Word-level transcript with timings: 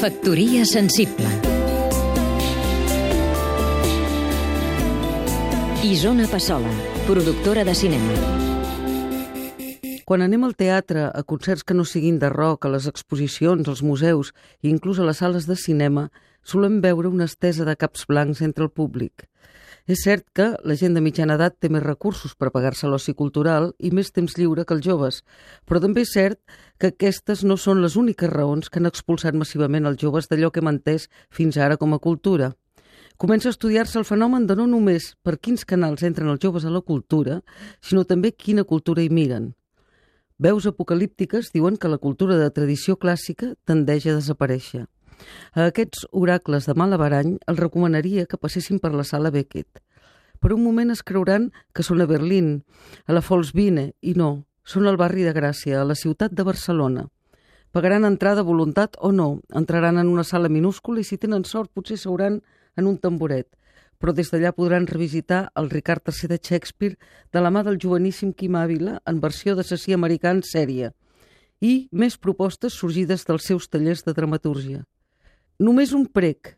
Factoria 0.00 0.64
sensible 0.64 1.28
Isona 5.84 6.24
Passola, 6.26 6.70
productora 7.06 7.66
de 7.68 7.74
cinema 7.74 8.14
Quan 10.08 10.24
anem 10.24 10.46
al 10.48 10.56
teatre, 10.56 11.04
a 11.12 11.20
concerts 11.20 11.66
que 11.68 11.76
no 11.76 11.84
siguin 11.84 12.16
de 12.18 12.30
rock, 12.32 12.64
a 12.64 12.72
les 12.72 12.88
exposicions, 12.88 13.68
als 13.68 13.82
museus 13.84 14.32
i 14.64 14.72
inclús 14.72 14.98
a 14.98 15.04
les 15.04 15.20
sales 15.20 15.44
de 15.44 15.58
cinema, 15.60 16.08
solem 16.42 16.80
veure 16.80 17.12
una 17.12 17.28
estesa 17.28 17.68
de 17.68 17.76
caps 17.76 18.08
blancs 18.08 18.40
entre 18.40 18.64
el 18.64 18.72
públic. 18.72 19.28
És 19.90 20.04
cert 20.04 20.22
que 20.38 20.44
la 20.62 20.74
gent 20.78 20.94
de 20.94 21.00
mitjana 21.02 21.34
edat 21.34 21.56
té 21.58 21.68
més 21.74 21.82
recursos 21.82 22.36
per 22.38 22.52
pagar-se 22.54 22.86
l'oci 22.86 23.10
cultural 23.18 23.72
i 23.82 23.88
més 23.90 24.12
temps 24.14 24.36
lliure 24.38 24.62
que 24.62 24.76
els 24.76 24.84
joves, 24.86 25.16
però 25.66 25.80
també 25.82 26.04
és 26.04 26.12
cert 26.14 26.38
que 26.78 26.92
aquestes 26.92 27.42
no 27.42 27.56
són 27.58 27.80
les 27.82 27.96
úniques 27.98 28.30
raons 28.30 28.70
que 28.70 28.78
han 28.78 28.86
expulsat 28.86 29.34
massivament 29.40 29.90
els 29.90 29.98
joves 29.98 30.30
d'allò 30.30 30.52
que 30.54 30.62
hem 30.62 30.70
entès 30.70 31.08
fins 31.34 31.58
ara 31.58 31.80
com 31.80 31.96
a 31.96 31.98
cultura. 31.98 32.52
Comença 33.18 33.50
a 33.50 33.56
estudiar-se 33.56 33.98
el 33.98 34.06
fenomen 34.06 34.46
de 34.46 34.54
no 34.60 34.68
només 34.70 35.10
per 35.26 35.40
quins 35.42 35.66
canals 35.66 36.06
entren 36.06 36.30
els 36.30 36.44
joves 36.44 36.68
a 36.68 36.70
la 36.70 36.84
cultura, 36.92 37.40
sinó 37.82 38.06
també 38.06 38.30
quina 38.30 38.62
cultura 38.62 39.02
hi 39.02 39.10
miren. 39.10 39.56
Veus 40.38 40.70
apocalíptiques 40.70 41.50
diuen 41.50 41.74
que 41.76 41.90
la 41.90 41.98
cultura 41.98 42.38
de 42.38 42.46
tradició 42.54 42.94
clàssica 42.94 43.56
tendeix 43.66 44.06
a 44.06 44.14
desaparèixer. 44.20 44.86
A 45.54 45.66
aquests 45.70 46.06
oracles 46.10 46.66
de 46.68 46.74
Malabarany 46.74 47.36
els 47.50 47.60
recomanaria 47.60 48.26
que 48.26 48.38
passessin 48.38 48.78
per 48.78 48.92
la 48.94 49.04
sala 49.04 49.32
Beckett. 49.34 49.82
Per 50.40 50.52
un 50.54 50.62
moment 50.64 50.90
es 50.90 51.02
creuran 51.04 51.50
que 51.76 51.84
són 51.84 52.00
a 52.00 52.08
Berlín, 52.08 52.62
a 53.06 53.12
la 53.12 53.20
Folsbine, 53.20 53.90
i 54.00 54.14
no, 54.16 54.46
són 54.64 54.86
al 54.88 54.96
barri 54.96 55.26
de 55.26 55.34
Gràcia, 55.36 55.80
a 55.80 55.88
la 55.88 55.98
ciutat 55.98 56.32
de 56.32 56.46
Barcelona. 56.46 57.08
Pagaran 57.70 58.06
entrada 58.08 58.42
voluntat 58.42 58.96
o 58.98 59.12
no, 59.12 59.40
entraran 59.54 59.98
en 60.00 60.08
una 60.08 60.24
sala 60.24 60.48
minúscula 60.48 61.00
i 61.00 61.06
si 61.06 61.18
tenen 61.18 61.44
sort 61.44 61.70
potser 61.74 61.98
seuran 62.00 62.40
en 62.76 62.88
un 62.88 62.96
tamboret, 62.98 63.46
però 64.00 64.14
des 64.16 64.32
d'allà 64.32 64.54
podran 64.56 64.88
revisitar 64.88 65.50
el 65.60 65.68
Ricard 65.70 66.08
III 66.08 66.32
de 66.32 66.38
Shakespeare 66.40 66.96
de 67.32 67.42
la 67.44 67.52
mà 67.52 67.62
del 67.62 67.78
joveníssim 67.78 68.32
Quim 68.32 68.56
Ávila 68.56 68.96
en 69.06 69.20
versió 69.20 69.54
d'assassí 69.54 69.92
americà 69.92 70.32
en 70.32 70.40
sèrie 70.42 70.94
i 71.60 71.74
més 71.92 72.16
propostes 72.16 72.78
sorgides 72.80 73.26
dels 73.28 73.44
seus 73.44 73.68
tallers 73.68 74.02
de 74.06 74.16
dramatúrgia. 74.16 74.86
Només 75.60 75.90
un 75.92 76.06
prec. 76.08 76.54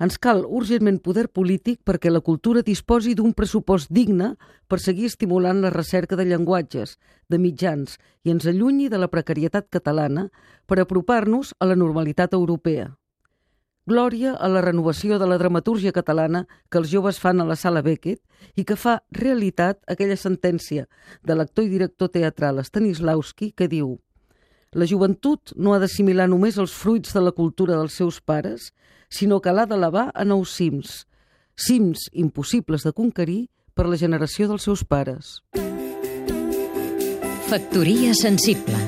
Ens 0.00 0.14
cal 0.16 0.38
urgentment 0.58 0.96
poder 1.04 1.26
polític 1.38 1.82
perquè 1.84 2.08
la 2.08 2.22
cultura 2.24 2.62
disposi 2.64 3.12
d'un 3.16 3.34
pressupost 3.36 3.90
digne 3.92 4.30
per 4.68 4.78
seguir 4.80 5.10
estimulant 5.10 5.60
la 5.60 5.72
recerca 5.74 6.16
de 6.16 6.24
llenguatges, 6.24 6.94
de 7.28 7.36
mitjans 7.36 7.98
i 8.24 8.32
ens 8.32 8.48
allunyi 8.48 8.88
de 8.88 9.00
la 9.02 9.10
precarietat 9.12 9.68
catalana 9.68 10.30
per 10.64 10.78
apropar-nos 10.80 11.52
a 11.60 11.68
la 11.68 11.76
normalitat 11.76 12.32
europea. 12.32 12.94
Glòria 13.86 14.32
a 14.32 14.48
la 14.48 14.64
renovació 14.64 15.20
de 15.20 15.28
la 15.28 15.36
dramatúrgia 15.36 15.92
catalana 15.92 16.46
que 16.70 16.80
els 16.80 16.88
joves 16.88 17.20
fan 17.20 17.44
a 17.44 17.48
la 17.48 17.60
sala 17.60 17.84
Beckett 17.84 18.22
i 18.56 18.64
que 18.64 18.80
fa 18.80 19.02
realitat 19.12 19.84
aquella 19.84 20.16
sentència 20.16 20.88
de 21.22 21.36
l'actor 21.36 21.68
i 21.68 21.74
director 21.76 22.08
teatral 22.08 22.64
Stanislavski 22.64 23.52
que 23.52 23.68
diu 23.68 23.98
la 24.72 24.86
joventut 24.88 25.52
no 25.56 25.74
ha 25.74 25.80
d'assimilar 25.82 26.26
només 26.30 26.58
els 26.58 26.74
fruits 26.74 27.14
de 27.14 27.22
la 27.22 27.32
cultura 27.32 27.76
dels 27.76 27.94
seus 27.94 28.20
pares, 28.20 28.72
sinó 29.08 29.40
que 29.40 29.52
l'ha 29.52 29.66
d'elevar 29.66 30.10
a 30.14 30.24
nous 30.24 30.50
cims, 30.56 31.06
cims 31.56 32.08
impossibles 32.12 32.82
de 32.82 32.92
conquerir 32.92 33.46
per 33.74 33.86
la 33.86 34.00
generació 34.00 34.48
dels 34.50 34.66
seus 34.66 34.84
pares. 34.84 35.40
Factoria 37.46 38.12
sensible 38.18 38.78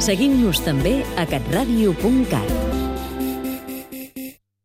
Seguim-nos 0.00 0.62
també 0.64 1.00
a 1.20 1.26
catradio.cat 1.28 2.89